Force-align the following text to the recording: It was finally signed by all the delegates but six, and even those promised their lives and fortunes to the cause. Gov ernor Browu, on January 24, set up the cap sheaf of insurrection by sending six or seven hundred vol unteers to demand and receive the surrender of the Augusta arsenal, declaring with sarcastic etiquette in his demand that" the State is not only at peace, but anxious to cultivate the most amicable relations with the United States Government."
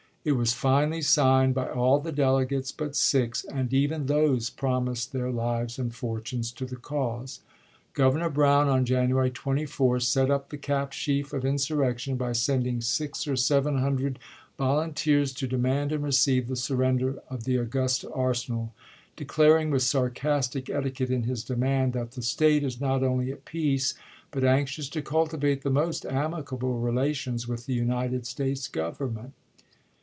It 0.23 0.33
was 0.33 0.53
finally 0.53 1.01
signed 1.01 1.55
by 1.55 1.67
all 1.69 1.99
the 1.99 2.11
delegates 2.11 2.71
but 2.71 2.95
six, 2.95 3.43
and 3.43 3.73
even 3.73 4.05
those 4.05 4.51
promised 4.51 5.13
their 5.13 5.31
lives 5.31 5.79
and 5.79 5.91
fortunes 5.91 6.51
to 6.51 6.65
the 6.67 6.75
cause. 6.75 7.39
Gov 7.95 8.13
ernor 8.13 8.31
Browu, 8.31 8.67
on 8.71 8.85
January 8.85 9.31
24, 9.31 9.99
set 9.99 10.29
up 10.29 10.49
the 10.49 10.59
cap 10.59 10.93
sheaf 10.93 11.33
of 11.33 11.43
insurrection 11.43 12.17
by 12.17 12.33
sending 12.33 12.81
six 12.81 13.27
or 13.27 13.35
seven 13.35 13.79
hundred 13.79 14.19
vol 14.59 14.77
unteers 14.79 15.35
to 15.37 15.47
demand 15.47 15.91
and 15.91 16.03
receive 16.03 16.47
the 16.47 16.55
surrender 16.55 17.17
of 17.27 17.45
the 17.45 17.55
Augusta 17.57 18.07
arsenal, 18.13 18.75
declaring 19.15 19.71
with 19.71 19.81
sarcastic 19.81 20.69
etiquette 20.69 21.09
in 21.09 21.23
his 21.23 21.43
demand 21.43 21.93
that" 21.93 22.11
the 22.11 22.21
State 22.21 22.63
is 22.63 22.79
not 22.79 23.01
only 23.01 23.31
at 23.31 23.43
peace, 23.43 23.95
but 24.29 24.43
anxious 24.43 24.87
to 24.87 25.01
cultivate 25.01 25.63
the 25.63 25.71
most 25.71 26.05
amicable 26.05 26.77
relations 26.77 27.47
with 27.47 27.65
the 27.65 27.73
United 27.73 28.27
States 28.27 28.67
Government." 28.67 29.33